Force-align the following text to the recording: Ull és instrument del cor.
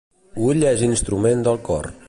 Ull 0.45 0.65
és 0.71 0.81
instrument 0.87 1.47
del 1.49 1.63
cor. 1.71 1.91